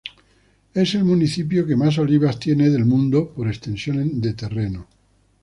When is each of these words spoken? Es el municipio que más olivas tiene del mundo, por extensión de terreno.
Es 0.73 0.95
el 0.95 1.03
municipio 1.03 1.67
que 1.67 1.75
más 1.75 1.99
olivas 1.99 2.39
tiene 2.39 2.71
del 2.71 2.85
mundo, 2.85 3.29
por 3.35 3.47
extensión 3.47 4.19
de 4.19 4.33
terreno. 4.33 4.87